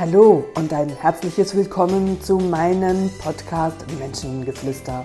Hallo 0.00 0.44
und 0.54 0.72
ein 0.72 0.90
herzliches 0.90 1.56
Willkommen 1.56 2.22
zu 2.22 2.38
meinem 2.38 3.10
Podcast 3.18 3.84
Menschengeflüster. 3.98 5.04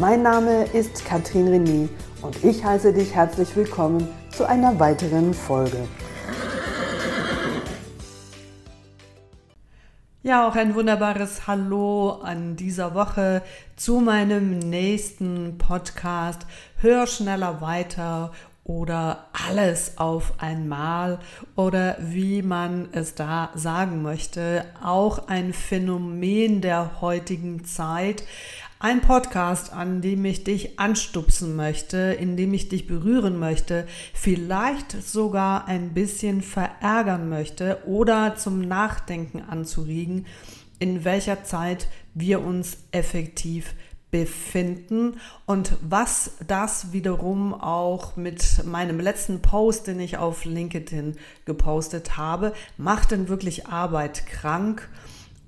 Mein 0.00 0.22
Name 0.22 0.64
ist 0.72 1.04
Katrin 1.04 1.46
René 1.46 1.88
und 2.22 2.42
ich 2.42 2.64
heiße 2.64 2.92
dich 2.92 3.14
herzlich 3.14 3.54
willkommen 3.54 4.08
zu 4.32 4.44
einer 4.44 4.80
weiteren 4.80 5.32
Folge. 5.32 5.86
Ja, 10.24 10.48
auch 10.48 10.56
ein 10.56 10.74
wunderbares 10.74 11.46
Hallo 11.46 12.18
an 12.24 12.56
dieser 12.56 12.96
Woche 12.96 13.42
zu 13.76 14.00
meinem 14.00 14.58
nächsten 14.58 15.56
Podcast 15.56 16.48
Hör 16.78 17.06
schneller 17.06 17.60
weiter 17.60 18.32
oder 18.64 19.26
alles 19.32 19.98
auf 19.98 20.34
einmal 20.38 21.18
oder 21.56 21.96
wie 22.00 22.42
man 22.42 22.88
es 22.92 23.14
da 23.14 23.50
sagen 23.54 24.02
möchte, 24.02 24.64
auch 24.82 25.26
ein 25.28 25.52
Phänomen 25.52 26.60
der 26.60 27.00
heutigen 27.00 27.64
Zeit. 27.64 28.22
Ein 28.78 29.00
Podcast, 29.00 29.72
an 29.72 30.00
dem 30.00 30.24
ich 30.24 30.42
dich 30.42 30.78
anstupsen 30.78 31.54
möchte, 31.54 31.98
in 31.98 32.36
dem 32.36 32.52
ich 32.52 32.68
dich 32.68 32.86
berühren 32.86 33.38
möchte, 33.38 33.86
vielleicht 34.12 34.90
sogar 34.90 35.68
ein 35.68 35.94
bisschen 35.94 36.42
verärgern 36.42 37.28
möchte 37.28 37.78
oder 37.86 38.34
zum 38.34 38.60
Nachdenken 38.60 39.40
anzuregen, 39.40 40.26
in 40.80 41.04
welcher 41.04 41.44
Zeit 41.44 41.86
wir 42.14 42.42
uns 42.42 42.78
effektiv 42.90 43.74
befinden 44.12 45.16
und 45.46 45.72
was 45.80 46.32
das 46.46 46.92
wiederum 46.92 47.54
auch 47.54 48.14
mit 48.14 48.64
meinem 48.64 49.00
letzten 49.00 49.40
Post, 49.40 49.86
den 49.86 49.98
ich 49.98 50.18
auf 50.18 50.44
LinkedIn 50.44 51.16
gepostet 51.46 52.18
habe, 52.18 52.52
macht 52.76 53.10
denn 53.10 53.28
wirklich 53.28 53.66
Arbeit 53.66 54.26
krank? 54.26 54.88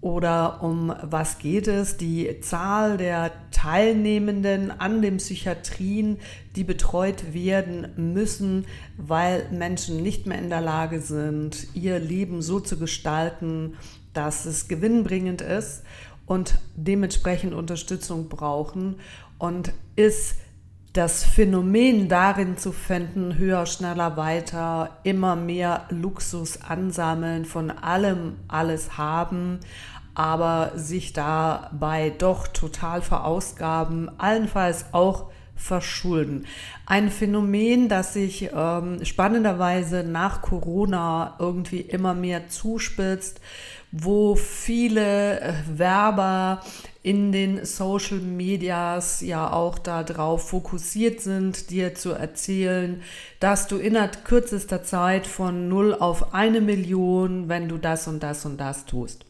Oder 0.01 0.63
um 0.63 0.95
was 1.03 1.39
geht 1.39 1.69
es? 1.69 1.97
Die 1.97 2.41
Zahl 2.41 2.97
der 2.97 3.33
Teilnehmenden 3.53 4.71
an 4.71 5.01
den 5.03 5.19
Psychiatrien, 5.19 6.19
die 6.57 6.65
betreut 6.65 7.33
werden 7.33 7.89
müssen, 7.97 8.67
weil 8.97 9.47
Menschen 9.51 10.03
nicht 10.03 10.27
mehr 10.27 10.39
in 10.39 10.51
der 10.51 10.61
Lage 10.61 11.01
sind, 11.01 11.69
ihr 11.75 11.99
Leben 11.99 12.43
so 12.43 12.61
zu 12.61 12.79
gestalten, 12.79 13.77
dass 14.15 14.47
es 14.47 14.69
gewinnbringend 14.69 15.43
ist 15.43 15.83
und 16.27 16.59
dementsprechend 16.75 17.55
Unterstützung 17.55 18.29
brauchen 18.29 18.97
und 19.39 19.73
ist 19.97 20.37
das 20.95 21.25
Phänomen 21.25 22.09
darin 22.09 22.57
zu 22.57 22.71
finden, 22.71 23.37
höher, 23.37 23.67
schneller, 23.67 24.17
weiter, 24.17 24.99
immer 25.03 25.35
mehr 25.35 25.87
Luxus 25.91 26.63
ansammeln, 26.63 27.45
von 27.45 27.71
allem 27.71 28.37
alles 28.47 28.97
haben, 28.97 29.59
aber 30.15 30.71
sich 30.77 31.13
dabei 31.13 32.11
doch 32.11 32.47
total 32.47 33.03
verausgaben, 33.03 34.09
allenfalls 34.21 34.87
auch 34.93 35.31
verschulden. 35.57 36.47
Ein 36.87 37.11
Phänomen, 37.11 37.89
das 37.89 38.13
sich 38.13 38.51
ähm, 38.55 39.05
spannenderweise 39.05 40.05
nach 40.05 40.43
Corona 40.43 41.35
irgendwie 41.41 41.81
immer 41.81 42.15
mehr 42.15 42.49
zuspitzt, 42.49 43.41
wo 43.97 44.35
viele 44.35 45.41
äh, 45.41 45.53
Werber 45.69 46.63
in 47.05 47.31
den 47.31 47.65
Social 47.65 48.19
Medias 48.19 49.21
ja 49.21 49.53
auch 49.53 49.79
darauf 49.79 50.49
fokussiert 50.49 51.21
sind, 51.21 51.71
dir 51.71 51.95
zu 51.95 52.11
erzählen, 52.11 53.03
dass 53.39 53.69
du 53.69 53.77
innerhalb 53.77 54.25
kürzester 54.25 54.83
Zeit 54.83 55.29
von 55.29 55.69
0 55.69 55.95
auf 55.95 56.35
eine 56.35 56.61
Million, 56.61 57.49
wenn 57.49 57.69
du 57.69 57.79
das 57.79 58.09
und 58.09 58.23
das 58.23 58.45
und 58.45 58.57
das 58.59 58.85
tust. 58.85 59.27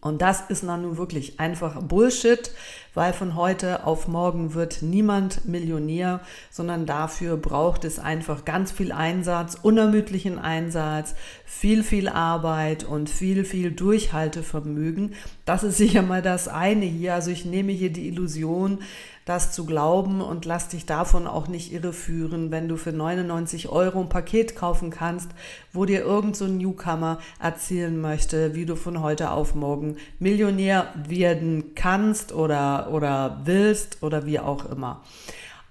Und 0.00 0.22
das 0.22 0.42
ist 0.48 0.62
dann 0.62 0.82
nun 0.82 0.96
wirklich 0.96 1.40
einfach 1.40 1.82
Bullshit, 1.82 2.52
weil 2.94 3.12
von 3.12 3.34
heute 3.34 3.84
auf 3.84 4.06
morgen 4.06 4.54
wird 4.54 4.80
niemand 4.80 5.44
Millionär, 5.44 6.20
sondern 6.50 6.86
dafür 6.86 7.36
braucht 7.36 7.84
es 7.84 7.98
einfach 7.98 8.44
ganz 8.44 8.70
viel 8.70 8.92
Einsatz, 8.92 9.58
unermüdlichen 9.60 10.38
Einsatz, 10.38 11.16
viel, 11.44 11.82
viel 11.82 12.08
Arbeit 12.08 12.84
und 12.84 13.10
viel, 13.10 13.44
viel 13.44 13.72
Durchhaltevermögen. 13.72 15.14
Das 15.44 15.64
ist 15.64 15.78
sicher 15.78 16.02
mal 16.02 16.22
das 16.22 16.46
eine 16.46 16.86
hier. 16.86 17.14
Also 17.14 17.32
ich 17.32 17.44
nehme 17.44 17.72
hier 17.72 17.90
die 17.90 18.06
Illusion, 18.06 18.78
das 19.28 19.52
zu 19.52 19.66
glauben 19.66 20.20
und 20.20 20.44
lass 20.44 20.68
dich 20.68 20.86
davon 20.86 21.26
auch 21.26 21.48
nicht 21.48 21.72
irreführen, 21.72 22.50
wenn 22.50 22.68
du 22.68 22.76
für 22.76 22.92
99 22.92 23.68
Euro 23.68 24.00
ein 24.00 24.08
Paket 24.08 24.56
kaufen 24.56 24.90
kannst, 24.90 25.30
wo 25.72 25.84
dir 25.84 26.00
irgend 26.00 26.36
so 26.36 26.46
ein 26.46 26.56
Newcomer 26.56 27.18
erzählen 27.38 28.00
möchte, 28.00 28.54
wie 28.54 28.64
du 28.64 28.74
von 28.74 29.02
heute 29.02 29.30
auf 29.30 29.54
morgen 29.54 29.96
Millionär 30.18 30.92
werden 31.06 31.74
kannst 31.74 32.32
oder, 32.32 32.90
oder 32.90 33.42
willst 33.44 34.02
oder 34.02 34.24
wie 34.24 34.40
auch 34.40 34.64
immer. 34.64 35.02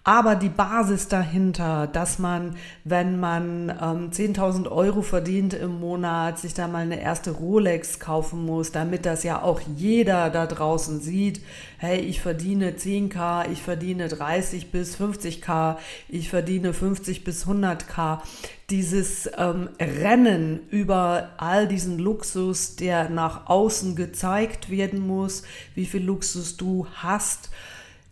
Aber 0.07 0.35
die 0.35 0.47
Basis 0.47 1.09
dahinter, 1.09 1.85
dass 1.85 2.18
man, 2.18 2.56
wenn 2.85 3.19
man 3.19 3.69
ähm, 3.69 4.09
10.000 4.09 4.72
Euro 4.72 5.01
verdient 5.01 5.53
im 5.53 5.81
Monat, 5.81 6.40
sich 6.40 6.53
da 6.53 6.69
mal 6.69 6.84
eine 6.84 7.01
erste 7.01 7.31
Rolex 7.31 8.00
kaufen 8.00 8.45
muss, 8.45 8.72
damit 8.72 9.06
das 9.06 9.23
ja 9.23 9.41
auch 9.41 9.59
jeder 9.75 10.29
da 10.29 10.47
draußen 10.47 11.01
sieht, 11.01 11.41
hey, 11.78 12.00
ich 12.00 12.22
verdiene 12.22 12.72
10k, 12.72 13.51
ich 13.51 13.62
verdiene 13.62 14.07
30 14.07 14.72
bis 14.72 14.95
50k, 14.95 15.75
ich 16.07 16.29
verdiene 16.29 16.72
50 16.72 17.25
bis 17.25 17.45
100k. 17.45 18.19
Dieses 18.69 19.29
ähm, 19.38 19.68
Rennen 19.78 20.62
über 20.69 21.31
all 21.35 21.68
diesen 21.68 22.00
Luxus, 22.00 22.78
der 22.78 23.09
nach 23.09 23.47
außen 23.47 23.97
gezeigt 23.97 24.69
werden 24.69 25.06
muss, 25.06 25.44
wie 25.75 25.85
viel 25.85 26.06
Luxus 26.06 26.56
du 26.56 26.88
hast, 26.95 27.50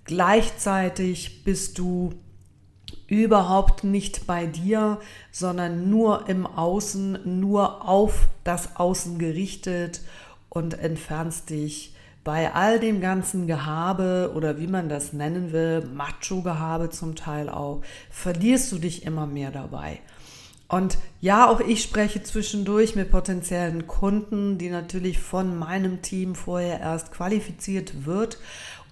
Gleichzeitig 0.06 1.44
bist 1.44 1.78
du 1.80 2.14
überhaupt 3.08 3.84
nicht 3.84 4.26
bei 4.28 4.46
dir, 4.46 5.00
sondern 5.32 5.90
nur 5.90 6.28
im 6.30 6.46
Außen, 6.46 7.40
nur 7.40 7.88
auf 7.88 8.28
das 8.44 8.76
Außen 8.76 9.20
gerichtet 9.20 10.02
und 10.50 10.80
entfernst 10.80 11.50
dich 11.50 11.96
bei 12.24 12.54
all 12.54 12.80
dem 12.80 13.02
ganzen 13.02 13.46
Gehabe 13.46 14.32
oder 14.36 14.60
wie 14.60 14.68
man 14.68 14.90
das 14.90 15.14
nennen 15.14 15.52
will, 15.52 15.88
Macho-Gehabe 15.94 16.90
zum 16.90 17.16
Teil 17.16 17.50
auch, 17.50 17.82
verlierst 18.10 18.72
du 18.72 18.80
dich 18.80 19.06
immer 19.06 19.28
mehr 19.28 19.52
dabei. 19.52 20.00
Und 20.68 20.98
ja, 21.22 21.48
auch 21.48 21.60
ich 21.60 21.84
spreche 21.84 22.24
zwischendurch 22.24 22.96
mit 22.96 23.12
potenziellen 23.12 23.86
Kunden, 23.86 24.58
die 24.58 24.70
natürlich 24.70 25.20
von 25.20 25.56
meinem 25.56 26.02
Team 26.02 26.34
vorher 26.34 26.80
erst 26.80 27.12
qualifiziert 27.12 28.06
wird 28.06 28.40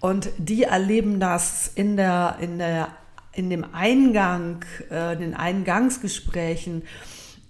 und 0.04 0.28
die 0.36 0.64
erleben 0.64 1.18
das 1.18 1.66
in 1.74 1.96
der, 1.96 2.36
in 2.38 2.58
der, 2.58 2.88
in 3.32 3.48
dem 3.48 3.64
Eingang, 3.72 4.62
äh, 4.90 5.16
den 5.16 5.32
Eingangsgesprächen 5.32 6.82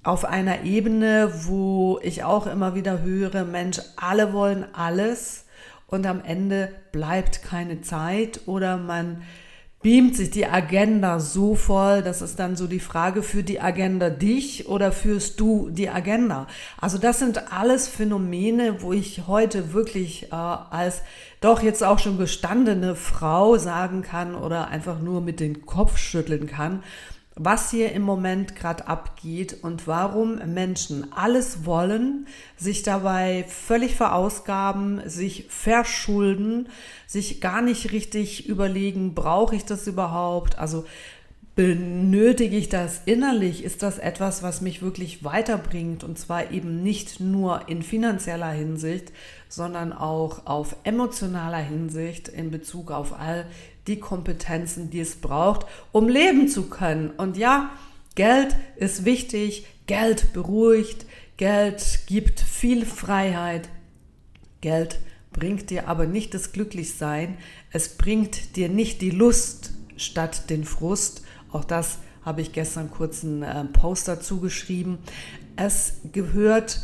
auf 0.04 0.24
einer 0.24 0.62
Ebene, 0.62 1.32
wo 1.46 1.98
ich 2.00 2.22
auch 2.22 2.46
immer 2.46 2.76
wieder 2.76 3.02
höre, 3.02 3.44
Mensch, 3.44 3.80
alle 3.96 4.32
wollen 4.32 4.66
alles 4.72 5.46
und 5.88 6.06
am 6.06 6.22
Ende 6.24 6.70
bleibt 6.92 7.42
keine 7.42 7.80
Zeit 7.80 8.42
oder 8.46 8.76
man 8.76 9.22
beamt 9.84 10.16
sich 10.16 10.30
die 10.30 10.46
Agenda 10.46 11.20
so 11.20 11.54
voll, 11.54 12.00
das 12.00 12.22
ist 12.22 12.38
dann 12.38 12.56
so 12.56 12.66
die 12.66 12.80
Frage, 12.80 13.22
für 13.22 13.42
die 13.42 13.60
Agenda 13.60 14.08
dich 14.08 14.66
oder 14.66 14.92
führst 14.92 15.38
du 15.38 15.68
die 15.68 15.90
Agenda? 15.90 16.46
Also 16.80 16.96
das 16.96 17.18
sind 17.18 17.52
alles 17.52 17.86
Phänomene, 17.86 18.80
wo 18.80 18.94
ich 18.94 19.26
heute 19.26 19.74
wirklich 19.74 20.32
äh, 20.32 20.36
als 20.36 21.02
doch 21.42 21.62
jetzt 21.62 21.84
auch 21.84 21.98
schon 21.98 22.16
gestandene 22.16 22.96
Frau 22.96 23.58
sagen 23.58 24.00
kann 24.00 24.34
oder 24.34 24.68
einfach 24.68 25.00
nur 25.00 25.20
mit 25.20 25.38
dem 25.38 25.66
Kopf 25.66 25.98
schütteln 25.98 26.46
kann, 26.46 26.82
was 27.36 27.70
hier 27.70 27.92
im 27.92 28.02
Moment 28.02 28.54
gerade 28.54 28.86
abgeht 28.86 29.58
und 29.62 29.88
warum 29.88 30.36
Menschen 30.54 31.12
alles 31.12 31.66
wollen, 31.66 32.28
sich 32.56 32.82
dabei 32.84 33.44
völlig 33.48 33.96
verausgaben, 33.96 35.08
sich 35.08 35.46
verschulden, 35.48 36.68
sich 37.08 37.40
gar 37.40 37.60
nicht 37.60 37.90
richtig 37.90 38.48
überlegen, 38.48 39.14
brauche 39.14 39.56
ich 39.56 39.64
das 39.64 39.86
überhaupt? 39.88 40.58
Also 40.58 40.84
benötige 41.56 42.56
ich 42.56 42.68
das 42.68 43.02
innerlich? 43.04 43.64
Ist 43.64 43.82
das 43.82 43.98
etwas, 43.98 44.42
was 44.42 44.60
mich 44.60 44.82
wirklich 44.82 45.24
weiterbringt? 45.24 46.04
Und 46.04 46.18
zwar 46.18 46.52
eben 46.52 46.82
nicht 46.82 47.20
nur 47.20 47.68
in 47.68 47.82
finanzieller 47.82 48.50
Hinsicht, 48.50 49.12
sondern 49.48 49.92
auch 49.92 50.46
auf 50.46 50.76
emotionaler 50.84 51.58
Hinsicht 51.58 52.28
in 52.28 52.50
Bezug 52.50 52.90
auf 52.90 53.18
all 53.18 53.46
die 53.86 53.98
Kompetenzen, 53.98 54.90
die 54.90 55.00
es 55.00 55.16
braucht, 55.16 55.66
um 55.92 56.08
leben 56.08 56.48
zu 56.48 56.68
können. 56.68 57.10
Und 57.10 57.36
ja, 57.36 57.70
Geld 58.14 58.56
ist 58.76 59.04
wichtig, 59.04 59.66
Geld 59.86 60.32
beruhigt, 60.32 61.06
Geld 61.36 62.00
gibt 62.06 62.40
viel 62.40 62.86
Freiheit, 62.86 63.68
Geld 64.60 65.00
bringt 65.32 65.70
dir 65.70 65.88
aber 65.88 66.06
nicht 66.06 66.32
das 66.32 66.52
Glücklichsein, 66.52 67.36
es 67.70 67.96
bringt 67.96 68.56
dir 68.56 68.68
nicht 68.68 69.02
die 69.02 69.10
Lust 69.10 69.72
statt 69.96 70.48
den 70.48 70.64
Frust. 70.64 71.22
Auch 71.50 71.64
das 71.64 71.98
habe 72.22 72.40
ich 72.40 72.52
gestern 72.52 72.90
kurz 72.90 73.24
einen 73.24 73.42
äh, 73.42 73.64
Post 73.64 74.08
dazu 74.08 74.40
geschrieben. 74.40 74.98
Es 75.56 75.94
gehört 76.12 76.80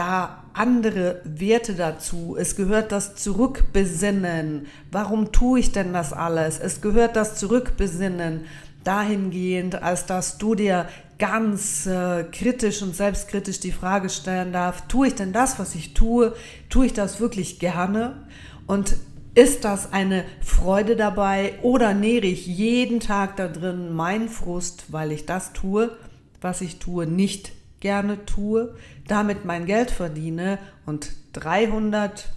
da 0.00 0.44
andere 0.54 1.20
Werte 1.24 1.74
dazu. 1.74 2.34
Es 2.38 2.56
gehört 2.56 2.90
das 2.90 3.16
Zurückbesinnen. 3.16 4.66
Warum 4.90 5.30
tue 5.30 5.60
ich 5.60 5.72
denn 5.72 5.92
das 5.92 6.14
alles? 6.14 6.58
Es 6.58 6.80
gehört 6.80 7.16
das 7.16 7.36
Zurückbesinnen 7.36 8.46
dahingehend, 8.82 9.82
als 9.82 10.06
dass 10.06 10.38
du 10.38 10.54
dir 10.54 10.88
ganz 11.18 11.84
äh, 11.84 12.24
kritisch 12.32 12.80
und 12.80 12.96
selbstkritisch 12.96 13.60
die 13.60 13.72
Frage 13.72 14.08
stellen 14.08 14.54
darf, 14.54 14.88
tue 14.88 15.08
ich 15.08 15.16
denn 15.16 15.34
das, 15.34 15.58
was 15.58 15.74
ich 15.74 15.92
tue, 15.92 16.34
tue 16.70 16.86
ich 16.86 16.94
das 16.94 17.20
wirklich 17.20 17.58
gerne? 17.58 18.26
Und 18.66 18.96
ist 19.34 19.66
das 19.66 19.92
eine 19.92 20.24
Freude 20.40 20.96
dabei 20.96 21.58
oder 21.60 21.92
nähere 21.92 22.26
ich 22.26 22.46
jeden 22.46 23.00
Tag 23.00 23.36
da 23.36 23.48
drin 23.48 23.92
meinen 23.92 24.30
Frust, 24.30 24.84
weil 24.88 25.12
ich 25.12 25.26
das 25.26 25.52
tue, 25.52 25.94
was 26.40 26.62
ich 26.62 26.78
tue, 26.78 27.06
nicht 27.06 27.52
gerne 27.80 28.24
tue, 28.26 28.74
damit 29.06 29.44
mein 29.44 29.66
Geld 29.66 29.90
verdiene 29.90 30.58
und 30.86 31.10
300 31.32 32.28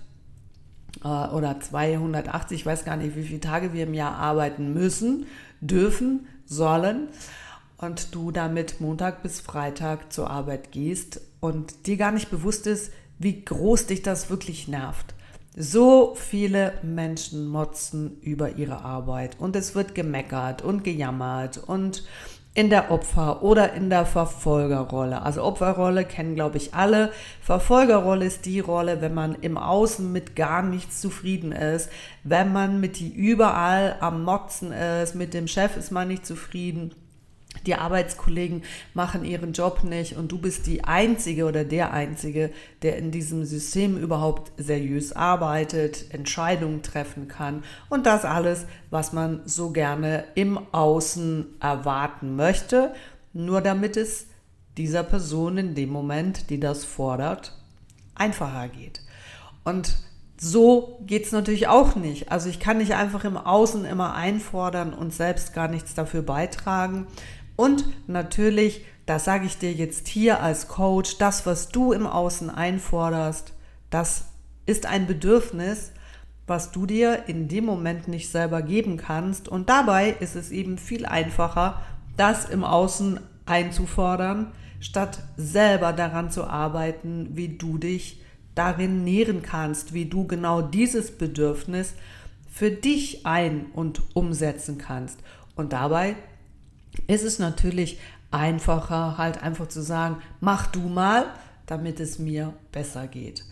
äh, 1.04 1.08
oder 1.08 1.60
280, 1.60 2.60
ich 2.60 2.66
weiß 2.66 2.86
gar 2.86 2.98
nicht, 2.98 3.16
wie 3.16 3.24
viele 3.24 3.40
Tage 3.40 3.74
wir 3.74 3.84
im 3.84 3.94
Jahr 3.94 4.16
arbeiten 4.16 4.74
müssen, 4.74 5.28
dürfen, 5.62 6.28
sollen 6.46 7.08
und 7.78 8.16
du 8.16 8.32
damit 8.32 8.82
Montag 8.82 9.24
bis 9.24 9.42
Freitag 9.42 10.12
zur 10.14 10.30
Arbeit 10.30 10.72
gehst 10.72 11.22
und 11.40 11.88
dir 11.88 11.98
gar 11.98 12.12
nicht 12.12 12.30
bewusst 12.32 12.68
ist, 12.68 12.92
wie 13.20 13.44
groß 13.44 13.88
dich 13.88 14.02
das 14.02 14.30
wirklich 14.30 14.68
nervt. 14.68 15.14
So 15.56 16.16
viele 16.16 16.74
Menschen 16.82 17.48
motzen 17.48 18.20
über 18.22 18.56
ihre 18.56 18.84
Arbeit 18.84 19.40
und 19.40 19.56
es 19.56 19.76
wird 19.76 19.94
gemeckert 19.94 20.64
und 20.64 20.84
gejammert 20.84 21.58
und 21.58 22.04
in 22.56 22.70
der 22.70 22.92
Opfer- 22.92 23.42
oder 23.42 23.74
in 23.74 23.90
der 23.90 24.06
Verfolgerrolle. 24.06 25.24
Also 25.24 25.44
Opferrolle 25.44 26.06
kennen, 26.06 26.36
glaube 26.36 26.58
ich, 26.58 26.74
alle. 26.76 27.12
Verfolgerrolle 27.42 28.26
ist 28.26 28.46
die 28.46 28.60
Rolle, 28.60 29.02
wenn 29.02 29.14
man 29.14 29.36
im 29.42 29.58
Außen 29.58 30.12
mit 30.12 30.36
gar 30.36 30.62
nichts 30.62 31.02
zufrieden 31.02 31.52
ist, 31.52 31.90
wenn 32.24 32.54
man 32.54 32.80
mit 32.80 33.00
die 33.00 33.12
überall 33.12 33.96
am 34.02 34.24
Motzen 34.24 34.72
ist, 34.72 35.16
mit 35.16 35.34
dem 35.34 35.48
Chef 35.48 35.78
ist 35.78 35.92
man 35.92 36.08
nicht 36.08 36.26
zufrieden 36.26 36.94
die 37.66 37.76
Arbeitskollegen 37.76 38.64
machen 38.94 39.24
ihren 39.24 39.54
Job 39.54 39.84
nicht 39.84 40.18
und 40.18 40.32
du 40.32 40.38
bist 40.38 40.68
die 40.68 40.84
Einzige 40.84 41.46
oder 41.46 41.64
der 41.64 41.94
Einzige, 41.94 42.52
der 42.82 42.98
in 42.98 43.12
diesem 43.12 43.46
System 43.46 43.98
überhaupt 43.98 44.52
seriös 44.58 45.14
arbeitet, 45.14 46.14
Entscheidungen 46.14 46.82
treffen 46.82 47.28
kann 47.28 47.64
und 47.90 48.06
das 48.06 48.26
alles, 48.26 48.66
was 48.90 49.14
man 49.14 49.42
so 49.46 49.72
gerne 49.72 50.26
im 50.36 50.60
Außen 50.74 51.46
erwarten 51.60 52.36
möchte, 52.36 52.94
nur 53.34 53.62
damit 53.62 53.98
es 53.98 54.28
dieser 54.78 55.04
Person 55.04 55.58
in 55.58 55.76
dem 55.76 55.90
Moment, 55.90 56.50
die 56.50 56.60
das 56.60 56.84
fordert, 56.84 57.58
einfacher 58.16 58.68
geht. 58.68 59.02
Und 59.64 59.98
so 60.38 61.00
geht 61.06 61.26
es 61.26 61.32
natürlich 61.32 61.68
auch 61.68 61.96
nicht. 61.96 62.32
Also 62.32 62.50
ich 62.50 62.60
kann 62.60 62.78
nicht 62.78 62.96
einfach 62.96 63.24
im 63.24 63.38
Außen 63.38 63.86
immer 63.86 64.14
einfordern 64.14 64.94
und 64.94 65.14
selbst 65.14 65.54
gar 65.54 65.68
nichts 65.68 65.94
dafür 65.94 66.22
beitragen. 66.22 67.08
Und 67.64 67.86
natürlich, 68.10 68.84
das 69.06 69.24
sage 69.24 69.46
ich 69.46 69.58
dir 69.58 69.72
jetzt 69.72 70.10
hier 70.10 70.44
als 70.44 70.68
Coach, 70.68 71.18
das, 71.18 71.46
was 71.46 71.70
du 71.70 71.94
im 71.94 72.06
Außen 72.06 72.50
einforderst, 72.50 73.54
das 73.90 74.26
ist 74.66 74.86
ein 74.86 75.08
Bedürfnis, 75.08 75.94
was 76.46 76.74
du 76.74 76.86
dir 76.86 77.24
in 77.28 77.48
dem 77.48 77.64
Moment 77.64 78.10
nicht 78.10 78.30
selber 78.30 78.62
geben 78.64 78.98
kannst. 78.98 79.48
Und 79.48 79.70
dabei 79.70 80.10
ist 80.20 80.36
es 80.36 80.52
eben 80.52 80.78
viel 80.78 81.06
einfacher, 81.06 81.82
das 82.18 82.50
im 82.50 82.66
Außen 82.66 83.22
einzufordern, 83.46 84.52
statt 84.82 85.20
selber 85.38 85.94
daran 85.94 86.32
zu 86.32 86.44
arbeiten, 86.44 87.30
wie 87.32 87.48
du 87.48 87.78
dich 87.78 88.22
darin 88.56 89.06
nähren 89.06 89.42
kannst, 89.42 89.94
wie 89.94 90.08
du 90.08 90.28
genau 90.28 90.62
dieses 90.62 91.18
Bedürfnis 91.18 91.94
für 92.52 92.72
dich 92.72 93.26
ein- 93.26 93.68
und 93.72 94.02
umsetzen 94.16 94.78
kannst. 94.78 95.22
Und 95.56 95.72
dabei 95.72 96.18
ist 97.08 97.24
es 97.24 97.40
natürlich 97.40 98.00
einfacher, 98.32 99.18
halt 99.18 99.42
einfach 99.42 99.68
zu 99.68 99.82
sagen, 99.82 100.18
mach 100.40 100.68
du 100.68 100.82
mal, 100.82 101.26
damit 101.66 102.00
es 102.00 102.20
mir 102.20 102.54
besser 102.72 103.08
geht. 103.08 103.46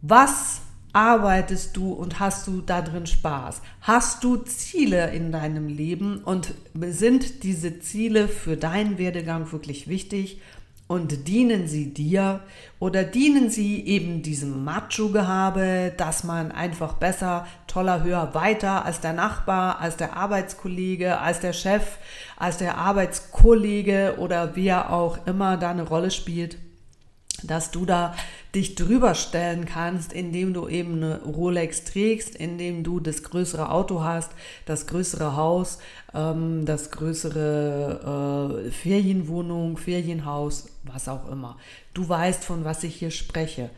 Was 0.00 0.62
arbeitest 0.92 1.76
du 1.76 1.92
und 1.92 2.20
hast 2.20 2.46
du 2.46 2.60
da 2.60 2.82
drin 2.82 3.06
Spaß? 3.06 3.62
Hast 3.80 4.24
du 4.24 4.36
Ziele 4.36 5.10
in 5.12 5.32
deinem 5.32 5.68
Leben 5.68 6.18
und 6.18 6.54
sind 6.74 7.44
diese 7.44 7.80
Ziele 7.80 8.28
für 8.28 8.56
deinen 8.56 8.98
Werdegang 8.98 9.52
wirklich 9.52 9.88
wichtig? 9.88 10.40
Und 10.92 11.26
dienen 11.26 11.68
sie 11.68 11.94
dir 11.94 12.40
oder 12.78 13.02
dienen 13.02 13.48
sie 13.48 13.82
eben 13.86 14.20
diesem 14.20 14.62
Macho-Gehabe, 14.62 15.94
dass 15.96 16.22
man 16.22 16.52
einfach 16.52 16.92
besser, 16.96 17.46
toller, 17.66 18.02
höher, 18.02 18.34
weiter 18.34 18.84
als 18.84 19.00
der 19.00 19.14
Nachbar, 19.14 19.80
als 19.80 19.96
der 19.96 20.18
Arbeitskollege, 20.18 21.18
als 21.18 21.40
der 21.40 21.54
Chef, 21.54 21.96
als 22.36 22.58
der 22.58 22.76
Arbeitskollege 22.76 24.16
oder 24.18 24.54
wer 24.54 24.92
auch 24.92 25.26
immer 25.26 25.56
da 25.56 25.70
eine 25.70 25.84
Rolle 25.84 26.10
spielt, 26.10 26.58
dass 27.50 27.70
du 27.70 27.84
da 27.84 28.14
dich 28.54 28.74
drüber 28.74 29.14
stellen 29.14 29.64
kannst, 29.64 30.12
indem 30.12 30.52
du 30.52 30.68
eben 30.68 30.96
eine 30.96 31.22
Rolex 31.22 31.84
trägst, 31.84 32.36
indem 32.36 32.84
du 32.84 33.00
das 33.00 33.22
größere 33.22 33.70
Auto 33.70 34.02
hast, 34.02 34.30
das 34.66 34.86
größere 34.86 35.36
Haus, 35.36 35.78
ähm, 36.14 36.64
das 36.66 36.90
größere 36.90 38.62
äh, 38.66 38.70
Ferienwohnung, 38.70 39.76
Ferienhaus, 39.76 40.68
was 40.84 41.08
auch 41.08 41.30
immer. 41.30 41.56
Du 41.94 42.08
weißt, 42.08 42.44
von 42.44 42.64
was 42.64 42.84
ich 42.84 42.96
hier 42.96 43.10
spreche. 43.10 43.70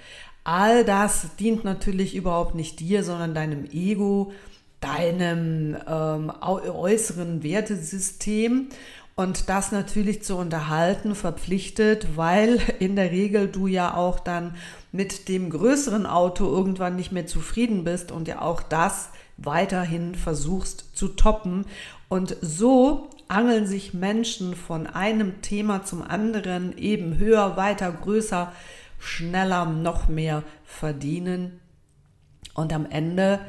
All 0.45 0.85
das 0.85 1.37
dient 1.39 1.65
natürlich 1.65 2.15
überhaupt 2.15 2.55
nicht 2.55 2.81
dir, 2.81 3.03
sondern 3.03 3.35
deinem 3.35 3.65
Ego, 3.73 4.33
deinem 4.81 5.77
ähm, 5.89 6.31
äußeren 6.41 7.43
Wertesystem 7.43 8.69
und 9.17 9.49
das 9.49 9.71
natürlich 9.71 10.23
zu 10.23 10.37
unterhalten 10.37 11.15
verpflichtet, 11.15 12.17
weil 12.17 12.59
in 12.81 12.97
der 12.97 13.13
Regel 13.13 13.49
du 13.49 13.67
ja 13.67 13.95
auch 13.95 14.19
dann 14.19 14.57
mit 14.91 15.29
dem 15.29 15.51
größeren 15.51 16.07
Auto 16.07 16.47
irgendwann 16.47 16.97
nicht 16.97 17.13
mehr 17.13 17.27
zufrieden 17.27 17.85
bist 17.85 18.11
und 18.11 18.27
ja 18.27 18.43
auch 18.43 18.63
das 18.63 19.11
weiterhin 19.37 20.15
versuchst 20.15 20.97
zu 20.97 21.09
toppen. 21.09 21.67
Und 22.09 22.37
so 22.41 23.11
angeln 23.29 23.67
sich 23.67 23.95
Menschen 23.95 24.57
von 24.57 24.87
einem 24.87 25.43
Thema 25.43 25.85
zum 25.85 26.03
anderen 26.03 26.77
eben 26.77 27.19
höher, 27.19 27.57
weiter, 27.57 27.91
größer, 27.93 28.53
schneller, 28.99 29.65
noch 29.65 30.09
mehr 30.09 30.43
verdienen. 30.65 31.61
Und 32.55 32.73
am 32.73 32.87
Ende 32.87 33.41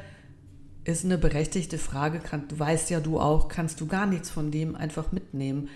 ist 0.85 1.03
eine 1.03 1.17
berechtigte 1.17 1.77
Frage. 1.77 2.21
Du 2.47 2.57
weißt 2.57 2.89
ja, 2.91 2.99
du 2.99 3.19
auch, 3.19 3.47
kannst 3.47 3.81
du 3.81 3.87
gar 3.87 4.05
nichts 4.05 4.29
von 4.29 4.51
dem 4.51 4.75
einfach 4.75 5.11
mitnehmen. 5.11 5.69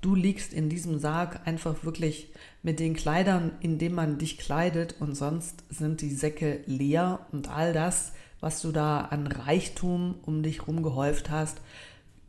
Du 0.00 0.14
liegst 0.14 0.52
in 0.52 0.68
diesem 0.68 0.98
Sarg 0.98 1.46
einfach 1.46 1.84
wirklich 1.84 2.28
mit 2.62 2.80
den 2.80 2.94
Kleidern, 2.94 3.52
in 3.60 3.78
denen 3.78 3.94
man 3.94 4.18
dich 4.18 4.38
kleidet 4.38 4.96
und 5.00 5.14
sonst 5.14 5.64
sind 5.70 6.00
die 6.00 6.14
Säcke 6.14 6.60
leer 6.66 7.20
und 7.32 7.48
all 7.48 7.72
das, 7.72 8.12
was 8.40 8.60
du 8.60 8.72
da 8.72 9.00
an 9.02 9.26
Reichtum 9.26 10.16
um 10.22 10.42
dich 10.42 10.60
herum 10.60 10.82
gehäuft 10.82 11.30
hast, 11.30 11.60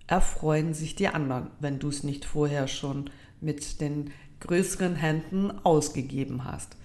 erfreuen 0.06 0.74
sich 0.74 0.96
die 0.96 1.10
anderen, 1.10 1.48
wenn 1.60 1.80
du 1.80 1.90
es 1.90 2.04
nicht 2.04 2.24
vorher 2.24 2.68
schon 2.68 3.10
mit 3.42 3.82
den 3.82 4.12
größeren 4.40 4.96
Händen 4.96 5.52
ausgegeben 5.64 6.46
hast. 6.46 6.78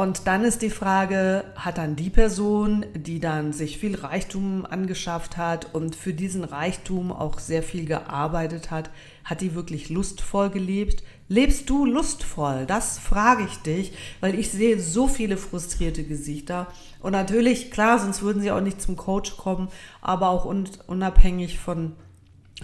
Und 0.00 0.26
dann 0.26 0.44
ist 0.44 0.62
die 0.62 0.70
Frage, 0.70 1.44
hat 1.56 1.76
dann 1.76 1.94
die 1.94 2.08
Person, 2.08 2.86
die 2.94 3.20
dann 3.20 3.52
sich 3.52 3.76
viel 3.76 3.96
Reichtum 3.96 4.64
angeschafft 4.64 5.36
hat 5.36 5.74
und 5.74 5.94
für 5.94 6.14
diesen 6.14 6.42
Reichtum 6.42 7.12
auch 7.12 7.38
sehr 7.38 7.62
viel 7.62 7.84
gearbeitet 7.84 8.70
hat, 8.70 8.88
hat 9.24 9.42
die 9.42 9.54
wirklich 9.54 9.90
lustvoll 9.90 10.48
gelebt? 10.48 11.02
Lebst 11.28 11.68
du 11.68 11.84
lustvoll? 11.84 12.64
Das 12.64 12.98
frage 12.98 13.44
ich 13.44 13.58
dich, 13.58 13.92
weil 14.20 14.38
ich 14.38 14.50
sehe 14.50 14.80
so 14.80 15.06
viele 15.06 15.36
frustrierte 15.36 16.02
Gesichter. 16.02 16.68
Und 17.00 17.12
natürlich, 17.12 17.70
klar, 17.70 17.98
sonst 17.98 18.22
würden 18.22 18.40
sie 18.40 18.52
auch 18.52 18.62
nicht 18.62 18.80
zum 18.80 18.96
Coach 18.96 19.36
kommen, 19.36 19.68
aber 20.00 20.30
auch 20.30 20.46
unabhängig 20.46 21.58
von 21.58 21.92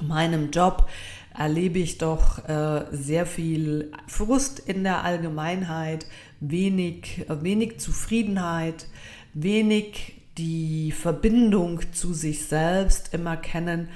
meinem 0.01 0.51
Job 0.51 0.89
erlebe 1.37 1.79
ich 1.79 1.99
doch 1.99 2.47
äh, 2.49 2.85
sehr 2.93 3.27
viel 3.27 3.93
Frust 4.07 4.59
in 4.59 4.85
der 4.85 5.05
Allgemeinheit, 5.05 6.07
wenig, 6.41 7.27
äh, 7.29 7.43
wenig 7.43 7.79
Zufriedenheit, 7.79 8.87
wenig 9.35 10.15
die 10.39 10.93
Verbindung 10.93 11.81
zu 11.93 12.15
sich 12.15 12.47
selbst 12.47 13.15
immer 13.15 13.37
kennen. 13.37 13.89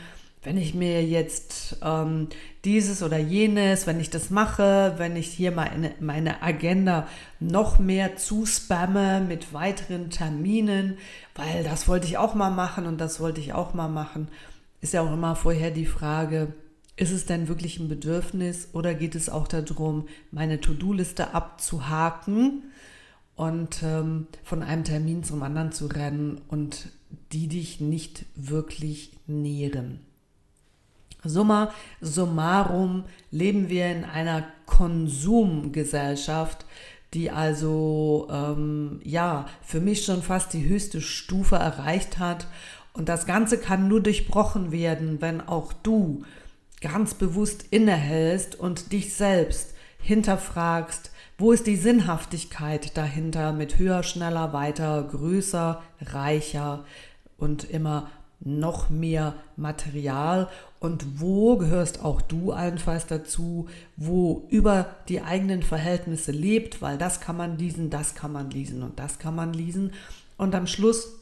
Wenn 0.42 0.56
ich 0.56 0.74
mir 0.74 1.04
jetzt 1.04 1.76
ähm, 1.82 2.28
dieses 2.64 3.02
oder 3.02 3.18
jenes, 3.18 3.86
wenn 3.86 4.00
ich 4.00 4.08
das 4.08 4.30
mache, 4.30 4.94
wenn 4.96 5.16
ich 5.16 5.26
hier 5.26 5.52
meine, 5.52 5.92
meine 6.00 6.42
Agenda 6.42 7.06
noch 7.40 7.78
mehr 7.78 8.16
zuspamme 8.16 9.20
mit 9.20 9.52
weiteren 9.52 10.08
Terminen, 10.08 10.96
weil 11.34 11.62
das 11.62 11.88
wollte 11.88 12.06
ich 12.06 12.16
auch 12.16 12.34
mal 12.34 12.50
machen 12.50 12.86
und 12.86 12.98
das 13.02 13.20
wollte 13.20 13.40
ich 13.40 13.52
auch 13.52 13.74
mal 13.74 13.88
machen, 13.88 14.28
ist 14.80 14.94
ja 14.94 15.02
auch 15.02 15.12
immer 15.12 15.36
vorher 15.36 15.70
die 15.70 15.84
Frage, 15.84 16.54
ist 17.00 17.10
es 17.12 17.24
denn 17.24 17.48
wirklich 17.48 17.80
ein 17.80 17.88
Bedürfnis 17.88 18.68
oder 18.74 18.92
geht 18.92 19.14
es 19.14 19.30
auch 19.30 19.48
darum, 19.48 20.06
meine 20.32 20.60
To-Do-Liste 20.60 21.32
abzuhaken 21.32 22.64
und 23.36 23.82
ähm, 23.82 24.26
von 24.44 24.62
einem 24.62 24.84
Termin 24.84 25.24
zum 25.24 25.42
anderen 25.42 25.72
zu 25.72 25.86
rennen 25.86 26.42
und 26.48 26.90
die 27.32 27.48
dich 27.48 27.80
nicht 27.80 28.26
wirklich 28.36 29.12
nähren. 29.26 30.00
Summa 31.24 31.72
summarum 32.02 33.04
leben 33.30 33.70
wir 33.70 33.90
in 33.90 34.04
einer 34.04 34.44
Konsumgesellschaft, 34.66 36.66
die 37.14 37.30
also 37.30 38.28
ähm, 38.30 39.00
ja 39.04 39.46
für 39.62 39.80
mich 39.80 40.04
schon 40.04 40.22
fast 40.22 40.52
die 40.52 40.68
höchste 40.68 41.00
Stufe 41.00 41.56
erreicht 41.56 42.18
hat. 42.18 42.46
Und 42.92 43.08
das 43.08 43.24
Ganze 43.24 43.56
kann 43.56 43.88
nur 43.88 44.02
durchbrochen 44.02 44.70
werden, 44.70 45.22
wenn 45.22 45.40
auch 45.40 45.72
du 45.72 46.24
ganz 46.80 47.14
bewusst 47.14 47.66
innehältst 47.70 48.58
und 48.58 48.92
dich 48.92 49.14
selbst 49.14 49.74
hinterfragst, 49.98 51.10
wo 51.38 51.52
ist 51.52 51.66
die 51.66 51.76
Sinnhaftigkeit 51.76 52.96
dahinter 52.96 53.52
mit 53.52 53.78
höher, 53.78 54.02
schneller, 54.02 54.52
weiter, 54.52 55.02
größer, 55.10 55.82
reicher 56.00 56.84
und 57.38 57.64
immer 57.64 58.10
noch 58.40 58.88
mehr 58.88 59.34
Material 59.56 60.48
und 60.80 61.20
wo 61.20 61.56
gehörst 61.56 62.02
auch 62.02 62.22
du 62.22 62.52
allenfalls 62.52 63.06
dazu, 63.06 63.68
wo 63.96 64.46
über 64.48 64.96
die 65.08 65.20
eigenen 65.20 65.62
Verhältnisse 65.62 66.32
lebt, 66.32 66.80
weil 66.80 66.96
das 66.96 67.20
kann 67.20 67.36
man 67.36 67.58
lesen, 67.58 67.90
das 67.90 68.14
kann 68.14 68.32
man 68.32 68.50
lesen 68.50 68.82
und 68.82 68.98
das 68.98 69.18
kann 69.18 69.34
man 69.34 69.52
lesen. 69.52 69.92
Und 70.38 70.54
am 70.54 70.66
Schluss 70.66 71.19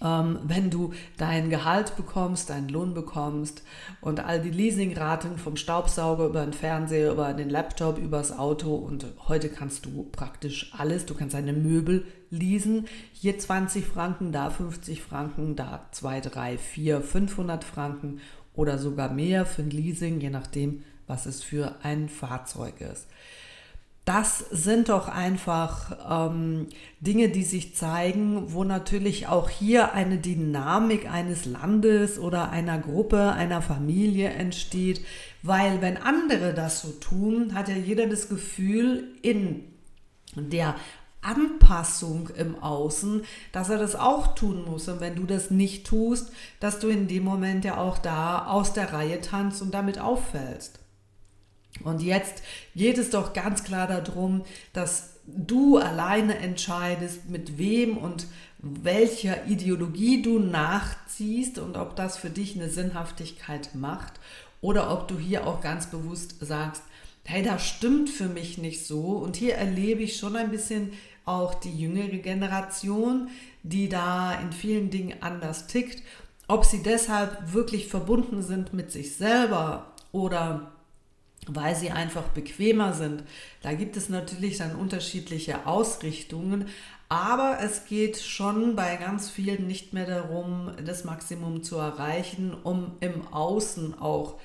wenn 0.00 0.70
du 0.70 0.92
dein 1.16 1.50
Gehalt 1.50 1.96
bekommst, 1.96 2.50
deinen 2.50 2.68
Lohn 2.68 2.94
bekommst 2.94 3.62
und 4.00 4.20
all 4.20 4.40
die 4.40 4.50
Leasingraten 4.50 5.38
vom 5.38 5.56
Staubsauger 5.56 6.26
über 6.26 6.44
den 6.44 6.52
Fernseher, 6.52 7.12
über 7.12 7.32
den 7.34 7.50
Laptop, 7.50 7.98
übers 7.98 8.36
Auto 8.36 8.74
und 8.76 9.06
heute 9.26 9.48
kannst 9.48 9.86
du 9.86 10.04
praktisch 10.12 10.72
alles, 10.76 11.06
du 11.06 11.14
kannst 11.14 11.34
deine 11.34 11.52
Möbel 11.52 12.06
leasen, 12.30 12.86
hier 13.12 13.38
20 13.38 13.84
Franken, 13.84 14.30
da 14.30 14.50
50 14.50 15.02
Franken, 15.02 15.56
da 15.56 15.86
2, 15.90 16.20
3, 16.20 16.58
4, 16.58 17.00
500 17.00 17.64
Franken 17.64 18.20
oder 18.54 18.78
sogar 18.78 19.12
mehr 19.12 19.46
für 19.46 19.62
ein 19.62 19.70
Leasing, 19.70 20.20
je 20.20 20.30
nachdem, 20.30 20.84
was 21.08 21.26
es 21.26 21.42
für 21.42 21.76
ein 21.82 22.08
Fahrzeug 22.08 22.80
ist 22.80 23.08
das 24.04 24.40
sind 24.50 24.88
doch 24.88 25.06
einfach 25.06 26.28
ähm, 26.30 26.66
Dinge, 27.00 27.28
die 27.28 27.44
sich 27.44 27.76
zeigen, 27.76 28.52
wo 28.52 28.64
natürlich 28.64 29.28
auch 29.28 29.48
hier 29.48 29.92
eine 29.92 30.18
Dynamik 30.18 31.08
eines 31.08 31.44
Landes 31.44 32.18
oder 32.18 32.50
einer 32.50 32.78
Gruppe, 32.78 33.32
einer 33.32 33.62
Familie 33.62 34.30
entsteht, 34.30 35.04
weil 35.42 35.80
wenn 35.80 35.96
andere 35.96 36.52
das 36.52 36.82
so 36.82 36.90
tun, 36.90 37.54
hat 37.54 37.68
ja 37.68 37.76
jeder 37.76 38.08
das 38.08 38.28
Gefühl 38.28 39.08
in 39.22 39.64
der 40.34 40.74
Anpassung 41.20 42.30
im 42.36 42.60
Außen, 42.60 43.22
dass 43.52 43.70
er 43.70 43.78
das 43.78 43.94
auch 43.94 44.34
tun 44.34 44.64
muss. 44.64 44.88
Und 44.88 45.00
wenn 45.00 45.14
du 45.14 45.24
das 45.24 45.52
nicht 45.52 45.86
tust, 45.86 46.32
dass 46.58 46.80
du 46.80 46.88
in 46.88 47.06
dem 47.06 47.22
Moment 47.22 47.64
ja 47.64 47.76
auch 47.76 47.98
da 47.98 48.46
aus 48.46 48.72
der 48.72 48.92
Reihe 48.92 49.20
tanzt 49.20 49.62
und 49.62 49.72
damit 49.72 50.00
auffällst. 50.00 50.81
Und 51.84 52.02
jetzt 52.02 52.42
geht 52.74 52.98
es 52.98 53.10
doch 53.10 53.32
ganz 53.32 53.64
klar 53.64 53.86
darum, 53.86 54.44
dass 54.72 55.14
du 55.26 55.78
alleine 55.78 56.38
entscheidest, 56.38 57.28
mit 57.28 57.58
wem 57.58 57.96
und 57.96 58.26
welcher 58.58 59.46
Ideologie 59.46 60.22
du 60.22 60.38
nachziehst 60.38 61.58
und 61.58 61.76
ob 61.76 61.96
das 61.96 62.16
für 62.16 62.30
dich 62.30 62.56
eine 62.56 62.68
Sinnhaftigkeit 62.68 63.74
macht 63.74 64.14
oder 64.60 64.92
ob 64.92 65.08
du 65.08 65.18
hier 65.18 65.46
auch 65.46 65.60
ganz 65.60 65.86
bewusst 65.86 66.36
sagst, 66.40 66.82
hey, 67.24 67.42
das 67.42 67.66
stimmt 67.66 68.10
für 68.10 68.28
mich 68.28 68.58
nicht 68.58 68.86
so. 68.86 69.00
Und 69.00 69.36
hier 69.36 69.54
erlebe 69.54 70.02
ich 70.02 70.16
schon 70.16 70.36
ein 70.36 70.50
bisschen 70.50 70.92
auch 71.24 71.54
die 71.54 71.76
jüngere 71.76 72.18
Generation, 72.18 73.28
die 73.62 73.88
da 73.88 74.34
in 74.40 74.52
vielen 74.52 74.90
Dingen 74.90 75.22
anders 75.22 75.66
tickt. 75.66 76.02
Ob 76.48 76.64
sie 76.64 76.82
deshalb 76.82 77.52
wirklich 77.52 77.86
verbunden 77.86 78.42
sind 78.42 78.72
mit 78.72 78.90
sich 78.90 79.16
selber 79.16 79.92
oder 80.10 80.71
weil 81.48 81.74
sie 81.74 81.90
einfach 81.90 82.28
bequemer 82.28 82.92
sind. 82.92 83.24
Da 83.62 83.72
gibt 83.72 83.96
es 83.96 84.08
natürlich 84.08 84.58
dann 84.58 84.76
unterschiedliche 84.76 85.66
Ausrichtungen, 85.66 86.68
aber 87.08 87.58
es 87.60 87.84
geht 87.84 88.16
schon 88.18 88.74
bei 88.76 88.96
ganz 88.96 89.28
vielen 89.28 89.66
nicht 89.66 89.92
mehr 89.92 90.06
darum, 90.06 90.70
das 90.84 91.04
Maximum 91.04 91.62
zu 91.62 91.76
erreichen, 91.76 92.54
um 92.62 92.92
im 93.00 93.26
Außen 93.28 93.98
auch 93.98 94.38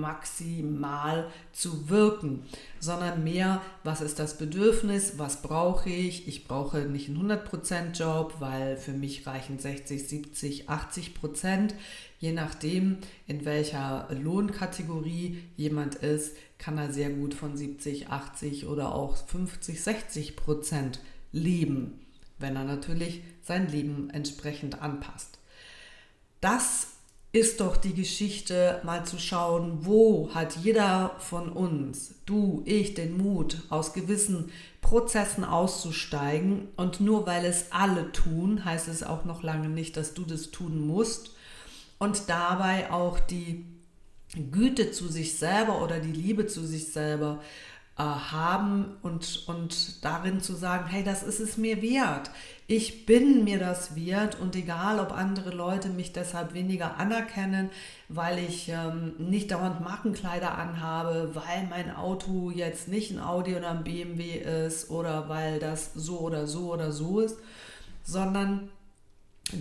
maximal 0.00 1.30
zu 1.52 1.88
wirken, 1.88 2.44
sondern 2.80 3.24
mehr, 3.24 3.62
was 3.82 4.00
ist 4.00 4.18
das 4.18 4.36
Bedürfnis, 4.38 5.18
was 5.18 5.42
brauche 5.42 5.88
ich? 5.88 6.28
Ich 6.28 6.46
brauche 6.46 6.80
nicht 6.80 7.08
einen 7.08 7.30
100% 7.30 7.92
Job, 7.92 8.34
weil 8.40 8.76
für 8.76 8.92
mich 8.92 9.26
reichen 9.26 9.58
60, 9.58 10.08
70, 10.08 10.68
80%. 10.68 11.74
Je 12.18 12.32
nachdem, 12.32 12.98
in 13.26 13.44
welcher 13.44 14.08
Lohnkategorie 14.10 15.42
jemand 15.56 15.96
ist, 15.96 16.36
kann 16.58 16.78
er 16.78 16.92
sehr 16.92 17.10
gut 17.10 17.34
von 17.34 17.56
70, 17.56 18.08
80 18.08 18.66
oder 18.66 18.94
auch 18.94 19.16
50, 19.16 19.82
60 19.82 20.36
Prozent 20.36 21.00
leben, 21.32 22.00
wenn 22.38 22.56
er 22.56 22.64
natürlich 22.64 23.22
sein 23.42 23.68
Leben 23.68 24.08
entsprechend 24.10 24.80
anpasst. 24.80 25.38
Das 26.40 26.93
ist 27.34 27.60
doch 27.60 27.76
die 27.76 27.94
Geschichte, 27.94 28.80
mal 28.84 29.04
zu 29.04 29.18
schauen, 29.18 29.78
wo 29.80 30.30
hat 30.32 30.56
jeder 30.56 31.16
von 31.18 31.50
uns, 31.50 32.14
du, 32.26 32.62
ich, 32.64 32.94
den 32.94 33.16
Mut, 33.18 33.62
aus 33.70 33.92
gewissen 33.92 34.52
Prozessen 34.80 35.42
auszusteigen. 35.42 36.68
Und 36.76 37.00
nur 37.00 37.26
weil 37.26 37.44
es 37.44 37.72
alle 37.72 38.12
tun, 38.12 38.64
heißt 38.64 38.86
es 38.86 39.02
auch 39.02 39.24
noch 39.24 39.42
lange 39.42 39.68
nicht, 39.68 39.96
dass 39.96 40.14
du 40.14 40.22
das 40.22 40.52
tun 40.52 40.86
musst. 40.86 41.32
Und 41.98 42.28
dabei 42.28 42.92
auch 42.92 43.18
die 43.18 43.66
Güte 44.52 44.92
zu 44.92 45.08
sich 45.08 45.36
selber 45.36 45.82
oder 45.82 45.98
die 45.98 46.12
Liebe 46.12 46.46
zu 46.46 46.64
sich 46.64 46.92
selber 46.92 47.40
äh, 47.96 48.02
haben 48.02 48.96
und, 49.02 49.44
und 49.46 50.04
darin 50.04 50.40
zu 50.40 50.54
sagen, 50.54 50.86
hey, 50.86 51.04
das 51.04 51.22
ist 51.22 51.38
es 51.38 51.56
mir 51.56 51.80
wert. 51.80 52.30
Ich 52.66 53.06
bin 53.06 53.44
mir 53.44 53.58
das 53.58 53.94
wert 53.94 54.40
und 54.40 54.56
egal, 54.56 54.98
ob 54.98 55.12
andere 55.12 55.50
Leute 55.50 55.90
mich 55.90 56.12
deshalb 56.12 56.54
weniger 56.54 56.96
anerkennen, 56.98 57.70
weil 58.08 58.38
ich 58.38 58.68
ähm, 58.70 59.14
nicht 59.18 59.52
dauernd 59.52 59.80
Markenkleider 59.80 60.56
anhabe, 60.56 61.30
weil 61.34 61.66
mein 61.68 61.94
Auto 61.94 62.50
jetzt 62.50 62.88
nicht 62.88 63.12
ein 63.12 63.20
Audi 63.20 63.54
oder 63.54 63.70
ein 63.70 63.84
BMW 63.84 64.38
ist 64.66 64.90
oder 64.90 65.28
weil 65.28 65.58
das 65.60 65.92
so 65.94 66.18
oder 66.20 66.46
so 66.46 66.72
oder 66.72 66.90
so 66.90 67.20
ist, 67.20 67.36
sondern 68.02 68.70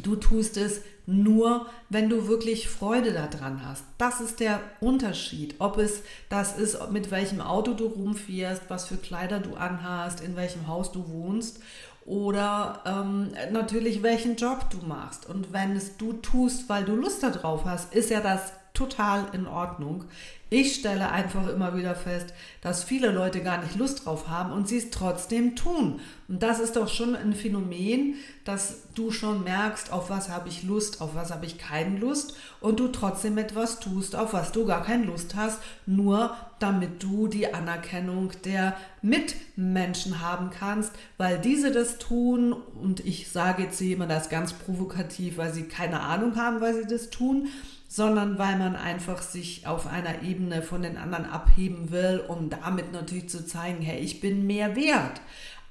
Du 0.02 0.16
tust 0.16 0.58
es 0.58 0.82
nur, 1.06 1.66
wenn 1.90 2.10
du 2.10 2.28
wirklich 2.28 2.70
Freude 2.70 3.12
daran 3.12 3.66
hast. 3.66 3.84
Das 3.98 4.22
ist 4.22 4.40
der 4.40 4.62
Unterschied. 4.80 5.56
Ob 5.60 5.78
es 5.78 6.04
das 6.30 6.58
ist, 6.58 6.92
mit 6.92 7.12
welchem 7.12 7.42
Auto 7.42 7.74
du 7.74 7.86
rumfährst, 7.88 8.64
was 8.70 8.86
für 8.86 8.98
Kleider 8.98 9.40
du 9.40 9.56
anhast, 9.56 10.22
in 10.22 10.36
welchem 10.36 10.68
Haus 10.68 10.92
du 10.92 11.10
wohnst 11.10 11.60
oder 12.06 12.82
ähm, 12.86 13.32
natürlich 13.52 14.04
welchen 14.04 14.36
Job 14.36 14.70
du 14.70 14.86
machst. 14.86 15.30
Und 15.30 15.54
wenn 15.54 15.76
es 15.76 15.98
du 15.98 16.14
tust, 16.14 16.68
weil 16.70 16.84
du 16.84 16.96
Lust 16.96 17.24
darauf 17.24 17.66
hast, 17.66 17.94
ist 17.94 18.10
ja 18.10 18.20
das 18.20 18.54
total 18.74 19.28
in 19.34 19.48
Ordnung. 19.48 20.06
Ich 20.54 20.76
stelle 20.76 21.10
einfach 21.10 21.48
immer 21.48 21.76
wieder 21.76 21.96
fest, 21.96 22.32
dass 22.62 22.84
viele 22.84 23.10
Leute 23.10 23.42
gar 23.42 23.64
nicht 23.64 23.76
Lust 23.76 24.06
drauf 24.06 24.28
haben 24.28 24.52
und 24.52 24.68
sie 24.68 24.78
es 24.78 24.92
trotzdem 24.92 25.56
tun. 25.56 26.00
Und 26.28 26.44
das 26.44 26.60
ist 26.60 26.76
doch 26.76 26.90
schon 26.90 27.16
ein 27.16 27.34
Phänomen, 27.34 28.18
dass 28.46 28.84
du 28.94 29.10
schon 29.10 29.44
merkst, 29.44 29.92
auf 29.92 30.12
was 30.12 30.30
habe 30.30 30.50
ich 30.50 30.62
Lust, 30.62 31.02
auf 31.02 31.16
was 31.16 31.32
habe 31.32 31.48
ich 31.48 31.58
keine 31.58 31.98
Lust 31.98 32.36
und 32.62 32.80
du 32.80 32.90
trotzdem 32.90 33.40
etwas 33.40 33.80
tust, 33.80 34.16
auf 34.16 34.34
was 34.34 34.52
du 34.52 34.68
gar 34.68 34.84
keine 34.84 35.06
Lust 35.06 35.34
hast, 35.34 35.58
nur 35.88 36.38
damit 36.60 37.02
du 37.02 37.28
die 37.28 37.52
Anerkennung 37.52 38.30
der 38.46 38.78
Mitmenschen 39.02 40.22
haben 40.22 40.52
kannst, 40.52 40.92
weil 41.18 41.40
diese 41.40 41.72
das 41.72 41.98
tun 41.98 42.54
und 42.54 43.00
ich 43.00 43.32
sage 43.32 43.64
jetzt 43.64 43.82
immer 43.82 44.06
das 44.06 44.30
ganz 44.30 44.54
provokativ, 44.54 45.38
weil 45.38 45.52
sie 45.52 45.64
keine 45.64 46.02
Ahnung 46.02 46.36
haben, 46.36 46.62
weil 46.62 46.76
sie 46.76 46.88
das 46.88 47.10
tun 47.10 47.48
sondern 47.94 48.40
weil 48.40 48.58
man 48.58 48.76
einfach 48.76 49.22
sich 49.22 49.68
auf 49.68 49.86
einer 49.86 50.24
Ebene 50.24 50.43
von 50.62 50.82
den 50.82 50.98
anderen 50.98 51.26
abheben 51.26 51.92
will, 51.92 52.24
um 52.28 52.50
damit 52.50 52.92
natürlich 52.92 53.30
zu 53.30 53.46
zeigen, 53.46 53.82
hey, 53.82 54.00
ich 54.00 54.20
bin 54.20 54.46
mehr 54.46 54.76
wert. 54.76 55.22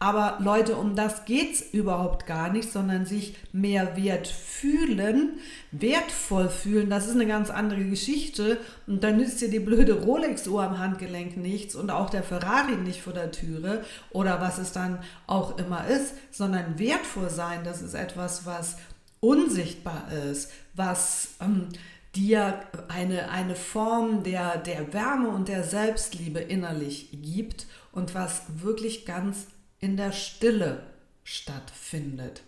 Aber 0.02 0.38
Leute, 0.40 0.74
um 0.74 0.96
das 0.96 1.26
geht 1.26 1.54
es 1.54 1.60
überhaupt 1.60 2.26
gar 2.26 2.50
nicht, 2.50 2.72
sondern 2.72 3.06
sich 3.06 3.36
mehr 3.52 3.96
wert 3.96 4.26
fühlen, 4.26 5.38
wertvoll 5.70 6.48
fühlen, 6.48 6.90
das 6.90 7.06
ist 7.06 7.14
eine 7.14 7.28
ganz 7.28 7.50
andere 7.50 7.84
Geschichte. 7.84 8.58
Und 8.88 9.04
dann 9.04 9.18
nützt 9.18 9.40
dir 9.40 9.48
die 9.48 9.60
blöde 9.60 10.02
Rolex-Uhr 10.02 10.60
am 10.60 10.80
Handgelenk 10.80 11.36
nichts 11.36 11.76
und 11.76 11.92
auch 11.92 12.10
der 12.10 12.24
Ferrari 12.24 12.74
nicht 12.78 13.00
vor 13.00 13.12
der 13.12 13.30
Türe 13.30 13.84
oder 14.10 14.40
was 14.40 14.58
es 14.58 14.72
dann 14.72 14.98
auch 15.28 15.56
immer 15.56 15.86
ist, 15.86 16.14
sondern 16.32 16.80
wertvoll 16.80 17.30
sein, 17.30 17.60
das 17.62 17.80
ist 17.80 17.94
etwas, 17.94 18.44
was 18.44 18.78
unsichtbar 19.20 20.08
ist, 20.28 20.50
was 20.74 21.36
ähm, 21.40 21.68
dir 22.14 22.60
eine, 22.88 23.30
eine 23.30 23.54
Form 23.54 24.22
der, 24.22 24.58
der 24.58 24.92
Wärme 24.92 25.28
und 25.28 25.48
der 25.48 25.64
Selbstliebe 25.64 26.40
innerlich 26.40 27.08
gibt 27.22 27.66
und 27.90 28.14
was 28.14 28.42
wirklich 28.62 29.06
ganz 29.06 29.46
in 29.80 29.96
der 29.96 30.12
Stille 30.12 30.82
stattfindet. 31.24 32.42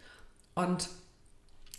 Und 0.54 0.88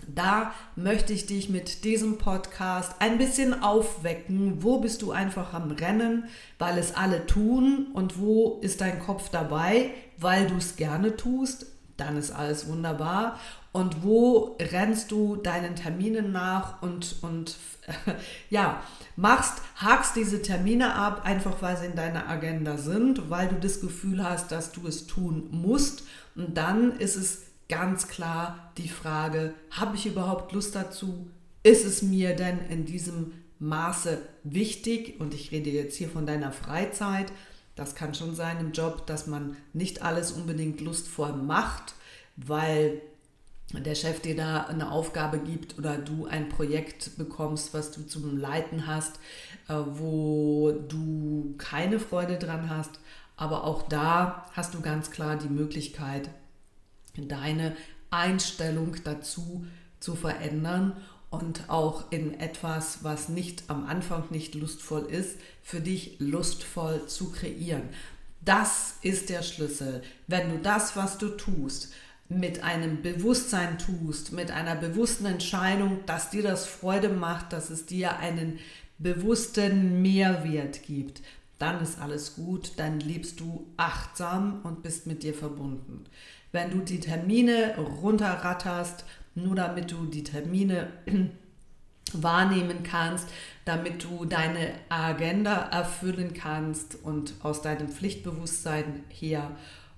da 0.08 0.54
möchte 0.76 1.14
ich 1.14 1.26
dich 1.26 1.50
mit 1.50 1.84
diesem 1.84 2.18
Podcast 2.18 2.96
ein 3.00 3.18
bisschen 3.18 3.64
aufwecken. 3.64 4.62
Wo 4.62 4.80
bist 4.80 5.02
du 5.02 5.12
einfach 5.12 5.54
am 5.54 5.72
Rennen, 5.72 6.26
weil 6.60 6.78
es 6.78 6.96
alle 6.96 7.26
tun? 7.26 7.88
Und 7.94 8.20
wo 8.20 8.60
ist 8.62 8.82
dein 8.82 9.00
Kopf 9.00 9.30
dabei, 9.30 9.92
weil 10.18 10.48
du 10.48 10.58
es 10.58 10.76
gerne 10.76 11.16
tust? 11.16 11.68
Dann 11.98 12.18
ist 12.18 12.32
alles 12.32 12.68
wunderbar. 12.68 13.40
Und 13.72 14.04
wo 14.04 14.56
rennst 14.60 15.12
du 15.12 15.36
deinen 15.36 15.76
Terminen 15.76 16.32
nach 16.32 16.82
und, 16.82 17.18
und 17.22 17.58
ja, 18.50 18.82
machst, 19.16 19.62
hakst 19.76 20.16
diese 20.16 20.42
Termine 20.42 20.96
ab, 20.96 21.26
einfach 21.26 21.62
weil 21.62 21.78
sie 21.78 21.88
in 21.88 21.96
deiner 21.96 22.30
Agenda 22.30 22.78
sind, 22.78 23.30
weil 23.30 23.48
du 23.50 23.56
das 23.56 23.82
Gefühl 23.82 24.24
hast, 24.24 24.52
dass 24.52 24.72
du 24.72 24.88
es 24.88 25.08
tun 25.08 25.50
musst. 25.52 26.04
Und 26.36 26.58
dann 26.58 26.98
ist 27.00 27.16
es 27.16 27.44
ganz 27.70 28.08
klar 28.08 28.72
die 28.78 28.90
Frage, 28.90 29.54
habe 29.72 29.96
ich 29.96 30.06
überhaupt 30.06 30.54
Lust 30.54 30.76
dazu? 30.76 31.28
Ist 31.64 31.86
es 31.86 32.02
mir 32.02 32.36
denn 32.36 32.60
in 32.70 32.86
diesem 32.86 33.34
Maße 33.60 34.20
wichtig? 34.44 35.20
Und 35.20 35.34
ich 35.34 35.52
rede 35.52 35.70
jetzt 35.70 35.96
hier 35.98 36.10
von 36.10 36.26
deiner 36.26 36.52
Freizeit. 36.52 37.32
Das 37.76 37.96
kann 37.96 38.14
schon 38.14 38.36
sein 38.36 38.60
im 38.60 38.72
Job, 38.72 39.06
dass 39.06 39.28
man 39.28 39.58
nicht 39.74 40.02
alles 40.02 40.32
unbedingt 40.32 40.80
lustvoll 40.82 41.34
macht, 41.34 41.96
weil 42.38 43.02
der 43.74 43.96
Chef 43.96 44.22
dir 44.22 44.36
da 44.36 44.64
eine 44.64 44.92
Aufgabe 44.92 45.40
gibt 45.40 45.78
oder 45.78 45.98
du 45.98 46.26
ein 46.26 46.50
Projekt 46.50 47.18
bekommst, 47.18 47.74
was 47.74 47.92
du 47.92 48.06
zum 48.08 48.38
Leiten 48.38 48.88
hast, 48.88 49.20
äh, 49.68 49.74
wo 49.74 50.72
du 50.88 51.56
keine 51.58 52.00
Freude 52.00 52.38
dran 52.38 52.70
hast. 52.70 53.00
Aber 53.38 53.66
auch 53.66 53.82
da 53.84 54.46
hast 54.54 54.74
du 54.74 54.82
ganz 54.82 55.12
klar 55.12 55.36
die 55.36 55.50
Möglichkeit, 55.50 56.30
deine 57.18 57.76
Einstellung 58.12 58.96
dazu 59.04 59.66
zu 60.00 60.16
verändern 60.16 60.96
und 61.30 61.70
auch 61.70 62.12
in 62.12 62.40
etwas, 62.40 63.00
was 63.04 63.30
nicht 63.30 63.64
am 63.68 63.86
Anfang 63.86 64.24
nicht 64.30 64.56
lustvoll 64.56 65.06
ist, 65.06 65.38
für 65.62 65.82
dich 65.82 66.18
lustvoll 66.20 67.08
zu 67.08 67.32
kreieren. 67.32 67.84
Das 68.42 68.96
ist 69.02 69.30
der 69.30 69.44
Schlüssel. 69.44 70.04
Wenn 70.28 70.50
du 70.50 70.60
das, 70.60 70.96
was 70.96 71.18
du 71.18 71.30
tust, 71.30 71.92
mit 72.30 72.64
einem 72.64 73.02
Bewusstsein 73.02 73.78
tust, 73.78 74.32
mit 74.32 74.52
einer 74.52 74.76
bewussten 74.76 75.26
Entscheidung, 75.26 76.00
dass 76.06 76.30
dir 76.30 76.44
das 76.44 76.66
Freude 76.66 77.10
macht, 77.10 77.54
dass 77.54 77.70
es 77.70 77.86
dir 77.86 78.18
einen 78.18 78.60
bewussten 78.98 80.02
Mehrwert 80.02 80.84
gibt, 80.84 81.22
dann 81.60 81.82
ist 81.82 82.00
alles 82.00 82.36
gut, 82.36 82.74
dann 82.78 83.00
lebst 83.00 83.40
du 83.40 83.68
achtsam 83.78 84.62
und 84.64 84.84
bist 84.84 85.08
mit 85.08 85.24
dir 85.24 85.34
verbunden 85.34 86.06
wenn 86.56 86.72
du 86.72 86.80
die 86.80 87.02
Termine 87.02 87.76
runterratterst, 87.78 89.04
nur 89.36 89.56
damit 89.56 89.92
du 89.92 90.06
die 90.06 90.24
Termine 90.24 90.88
wahrnehmen 92.14 92.84
kannst, 92.84 93.28
damit 93.66 94.04
du 94.04 94.26
deine 94.26 94.74
Agenda 94.90 95.54
erfüllen 95.72 96.34
kannst 96.34 96.98
und 97.04 97.34
aus 97.42 97.62
deinem 97.62 97.90
Pflichtbewusstsein 97.90 99.04
her 99.10 99.52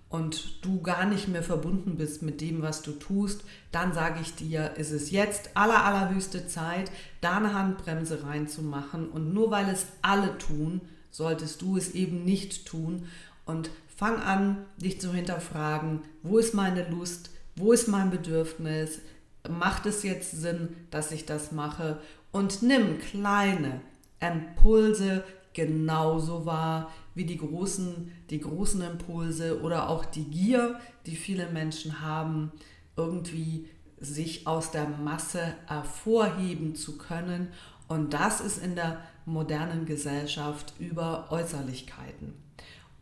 und 0.10 0.66
du 0.66 0.82
gar 0.82 1.06
nicht 1.06 1.28
mehr 1.28 1.44
verbunden 1.44 1.98
bist 1.98 2.22
mit 2.22 2.40
dem, 2.40 2.62
was 2.62 2.82
du 2.82 2.94
tust, 2.94 3.44
dann 3.72 3.94
sage 3.94 4.20
ich 4.22 4.36
dir, 4.36 4.74
ist 4.78 4.92
es 4.92 5.12
jetzt 5.12 5.52
aller, 5.56 5.84
allerhöchste 5.84 6.48
Zeit, 6.48 6.92
da 7.20 7.38
eine 7.38 7.54
Handbremse 7.54 8.24
reinzumachen. 8.24 9.10
Und 9.10 9.34
nur 9.34 9.52
weil 9.52 9.68
es 9.68 9.88
alle 10.02 10.38
tun, 10.38 10.80
solltest 11.12 11.62
du 11.62 11.76
es 11.76 11.92
eben 11.92 12.24
nicht 12.24 12.66
tun. 12.66 13.08
Und 13.46 13.70
Fang 13.98 14.22
an, 14.22 14.58
dich 14.78 15.02
zu 15.02 15.12
hinterfragen, 15.12 16.02
wo 16.22 16.38
ist 16.38 16.54
meine 16.54 16.88
Lust, 16.88 17.32
wo 17.56 17.72
ist 17.72 17.88
mein 17.88 18.12
Bedürfnis, 18.12 19.00
macht 19.50 19.86
es 19.86 20.04
jetzt 20.04 20.32
Sinn, 20.32 20.76
dass 20.92 21.12
ich 21.12 21.26
das 21.26 21.52
mache 21.52 22.00
und 22.32 22.62
nimm 22.62 23.00
kleine 23.00 23.82
Impulse 24.20 25.24
genauso 25.54 26.46
wahr 26.46 26.92
wie 27.16 27.26
die 27.26 27.38
großen, 27.38 28.12
die 28.30 28.40
großen 28.40 28.82
Impulse 28.82 29.62
oder 29.62 29.90
auch 29.90 30.06
die 30.06 30.26
Gier, 30.26 30.80
die 31.06 31.16
viele 31.16 31.50
Menschen 31.50 32.02
haben, 32.02 32.52
irgendwie 32.96 33.68
sich 34.00 34.46
aus 34.46 34.70
der 34.70 34.88
Masse 34.88 35.56
hervorheben 35.66 36.76
zu 36.76 36.98
können. 36.98 37.48
Und 37.88 38.14
das 38.14 38.42
ist 38.42 38.64
in 38.64 38.76
der 38.76 39.02
modernen 39.26 39.86
Gesellschaft 39.86 40.74
über 40.80 41.32
Äußerlichkeiten. 41.32 42.34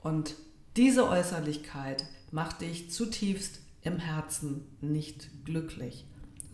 Und 0.02 0.36
diese 0.78 1.10
Äußerlichkeit 1.10 2.06
macht 2.32 2.62
dich 2.62 2.92
zutiefst 2.92 3.60
im 3.82 3.98
Herzen 3.98 4.66
nicht 4.82 5.46
glücklich, 5.46 6.06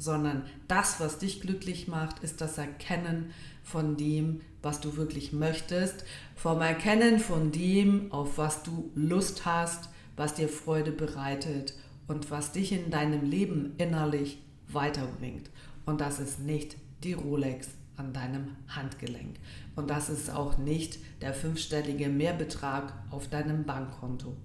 sondern 0.02 0.44
das, 0.68 1.00
was 1.00 1.20
dich 1.20 1.42
glücklich 1.42 1.88
macht, 1.88 2.24
ist 2.24 2.42
das 2.42 2.58
Erkennen 2.58 3.32
von 3.62 3.98
dem, 3.98 4.42
was 4.64 4.82
du 4.82 4.98
wirklich 4.98 5.32
möchtest, 5.32 6.04
vom 6.36 6.60
Erkennen 6.62 7.20
von 7.20 7.52
dem, 7.52 8.12
auf 8.12 8.40
was 8.40 8.64
du 8.64 8.92
Lust 8.96 9.46
hast, 9.46 9.90
was 10.18 10.34
dir 10.34 10.50
Freude 10.50 10.92
bereitet 10.92 11.76
und 12.08 12.32
was 12.32 12.52
dich 12.52 12.72
in 12.72 12.90
deinem 12.90 13.30
Leben 13.30 13.74
innerlich 13.78 14.42
weiterbringt. 14.70 15.52
Und 15.86 16.02
das 16.02 16.20
ist 16.20 16.40
nicht 16.40 16.78
die 17.04 17.14
Rolex 17.14 17.70
an 17.96 18.12
deinem 18.12 18.56
Handgelenk. 18.70 19.38
Und 19.76 19.92
das 19.92 20.10
ist 20.10 20.32
auch 20.32 20.58
nicht 20.58 20.98
der 21.22 21.36
fünfstellige 21.36 22.10
Mehrbetrag 22.10 22.94
auf 23.12 23.28
deinem 23.28 23.66
Bankkonto. 23.66 24.36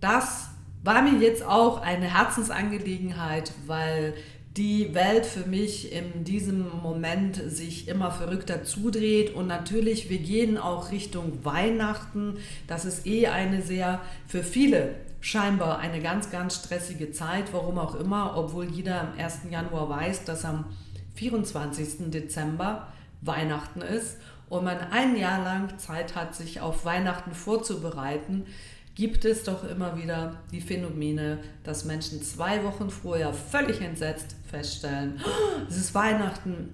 Das 0.00 0.48
war 0.84 1.02
mir 1.02 1.18
jetzt 1.18 1.42
auch 1.44 1.80
eine 1.80 2.12
Herzensangelegenheit, 2.14 3.52
weil 3.66 4.14
die 4.56 4.94
Welt 4.94 5.26
für 5.26 5.48
mich 5.48 5.92
in 5.92 6.22
diesem 6.22 6.68
Moment 6.80 7.36
sich 7.36 7.88
immer 7.88 8.12
verrückter 8.12 8.62
zudreht 8.62 9.34
und 9.34 9.48
natürlich, 9.48 10.08
wir 10.10 10.18
gehen 10.18 10.58
auch 10.58 10.92
Richtung 10.92 11.44
Weihnachten. 11.44 12.36
Das 12.68 12.84
ist 12.84 13.04
eh 13.06 13.26
eine 13.26 13.62
sehr, 13.62 14.00
für 14.28 14.44
viele 14.44 14.94
scheinbar 15.20 15.78
eine 15.78 16.00
ganz, 16.00 16.30
ganz 16.30 16.56
stressige 16.56 17.10
Zeit, 17.10 17.52
warum 17.52 17.78
auch 17.78 17.94
immer, 17.94 18.36
obwohl 18.36 18.66
jeder 18.66 19.00
am 19.00 19.18
1. 19.18 19.40
Januar 19.50 19.88
weiß, 19.88 20.24
dass 20.24 20.44
am 20.44 20.66
24. 21.14 22.10
Dezember 22.10 22.88
Weihnachten 23.22 23.80
ist 23.80 24.18
und 24.50 24.64
man 24.64 24.78
ein 24.78 25.16
Jahr 25.16 25.42
lang 25.42 25.78
Zeit 25.78 26.14
hat, 26.14 26.34
sich 26.34 26.60
auf 26.60 26.84
Weihnachten 26.84 27.32
vorzubereiten, 27.32 28.44
gibt 28.94 29.24
es 29.24 29.42
doch 29.42 29.64
immer 29.68 29.96
wieder 29.96 30.40
die 30.52 30.60
Phänomene, 30.60 31.40
dass 31.64 31.84
Menschen 31.84 32.22
zwei 32.22 32.62
Wochen 32.64 32.90
vorher 32.90 33.32
völlig 33.32 33.80
entsetzt 33.80 34.36
feststellen, 34.48 35.20
oh, 35.24 35.66
es 35.68 35.76
ist 35.76 35.94
Weihnachten 35.94 36.68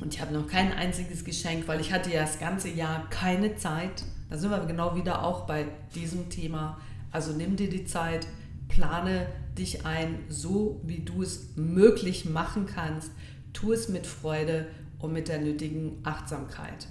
und 0.00 0.12
ich 0.12 0.20
habe 0.20 0.34
noch 0.34 0.48
kein 0.48 0.72
einziges 0.72 1.24
Geschenk, 1.24 1.68
weil 1.68 1.80
ich 1.80 1.92
hatte 1.92 2.10
ja 2.10 2.22
das 2.22 2.40
ganze 2.40 2.68
Jahr 2.68 3.08
keine 3.10 3.56
Zeit. 3.56 4.04
Da 4.28 4.36
sind 4.36 4.50
wir 4.50 4.58
genau 4.66 4.96
wieder 4.96 5.24
auch 5.24 5.46
bei 5.46 5.66
diesem 5.94 6.28
Thema. 6.30 6.80
Also 7.12 7.32
nimm 7.32 7.56
dir 7.56 7.70
die 7.70 7.84
Zeit, 7.84 8.26
plane 8.68 9.26
dich 9.56 9.86
ein, 9.86 10.18
so 10.28 10.80
wie 10.84 11.00
du 11.00 11.22
es 11.22 11.56
möglich 11.56 12.24
machen 12.24 12.66
kannst. 12.66 13.12
Tu 13.52 13.72
es 13.72 13.88
mit 13.88 14.06
Freude 14.06 14.66
und 14.98 15.12
mit 15.12 15.28
der 15.28 15.38
nötigen 15.38 15.98
Achtsamkeit. 16.02 16.88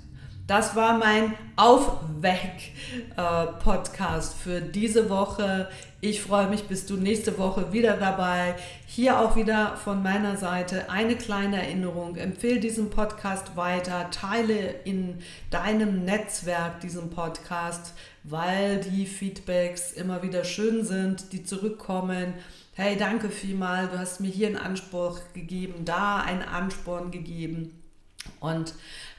Das 0.51 0.75
war 0.75 0.97
mein 0.97 1.33
Aufweck-Podcast 1.55 4.33
für 4.33 4.59
diese 4.59 5.09
Woche. 5.09 5.69
Ich 6.01 6.21
freue 6.21 6.49
mich, 6.49 6.63
bist 6.63 6.89
du 6.89 6.97
nächste 6.97 7.37
Woche 7.37 7.71
wieder 7.71 7.95
dabei. 7.95 8.55
Hier 8.85 9.21
auch 9.21 9.37
wieder 9.37 9.77
von 9.77 10.03
meiner 10.03 10.35
Seite 10.35 10.89
eine 10.89 11.15
kleine 11.15 11.55
Erinnerung. 11.55 12.17
Empfehle 12.17 12.59
diesen 12.59 12.89
Podcast 12.89 13.55
weiter, 13.55 14.11
teile 14.11 14.71
in 14.83 15.19
deinem 15.51 16.03
Netzwerk 16.03 16.81
diesen 16.81 17.11
Podcast, 17.11 17.93
weil 18.25 18.81
die 18.81 19.05
Feedbacks 19.05 19.93
immer 19.93 20.21
wieder 20.21 20.43
schön 20.43 20.83
sind, 20.83 21.31
die 21.31 21.45
zurückkommen 21.45 22.33
hey, 22.73 22.95
danke 22.97 23.29
vielmal, 23.29 23.89
du 23.89 23.99
hast 23.99 24.21
mir 24.21 24.29
hier 24.29 24.47
einen 24.47 24.57
Anspruch 24.57 25.19
gegeben, 25.33 25.85
da 25.85 26.21
einen 26.21 26.41
Ansporn 26.41 27.11
gegeben. 27.11 27.80
Und 28.39 28.73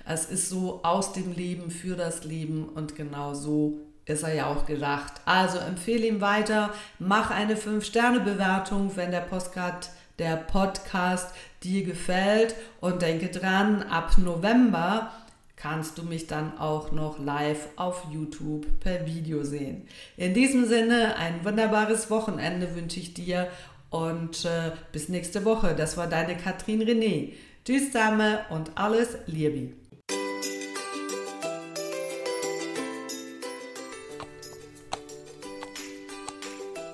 es 0.07 0.27
ist 0.27 0.49
so 0.49 0.81
aus 0.83 1.13
dem 1.13 1.33
Leben 1.33 1.71
für 1.71 1.97
das 1.97 2.25
Leben 2.25 2.69
und 2.69 2.97
genau 2.97 3.35
so 3.35 3.79
ist 4.05 4.25
er 4.25 4.35
ja 4.35 4.47
auch 4.47 4.67
gedacht. 4.67 5.13
Also 5.25 5.59
empfehle 5.59 6.07
ihm 6.07 6.21
weiter, 6.21 6.73
mach 6.99 7.31
eine 7.31 7.55
5-Sterne-Bewertung, 7.55 8.97
wenn 8.97 9.11
der 9.11 9.21
Postcard, 9.21 9.91
der 10.19 10.37
Podcast 10.37 11.35
dir 11.63 11.85
gefällt 11.85 12.55
und 12.81 13.03
denke 13.03 13.29
dran, 13.29 13.83
ab 13.85 14.19
November 14.19 15.13
kannst 15.57 15.97
du 15.99 16.03
mich 16.03 16.27
dann 16.27 16.59
auch 16.59 16.91
noch 16.91 17.21
live 17.21 17.69
auf 17.77 18.07
YouTube 18.11 18.67
per 18.81 19.07
Video 19.07 19.45
sehen. 19.45 19.87
In 20.17 20.35
diesem 20.35 20.67
Sinne, 20.67 21.17
ein 21.17 21.45
wunderbares 21.45 22.11
Wochenende 22.11 22.75
wünsche 22.75 22.99
ich 22.99 23.15
dir 23.15 23.49
und 23.91 24.45
äh, 24.45 24.73
bis 24.91 25.09
nächste 25.09 25.45
Woche. 25.45 25.75
Das 25.77 25.97
war 25.97 26.09
deine 26.09 26.37
Katrin 26.37 26.83
René. 26.83 27.33
Tschüss 27.65 27.93
zusammen 27.93 28.39
und 28.51 28.73
alles 28.77 29.19
Liebe. 29.27 29.82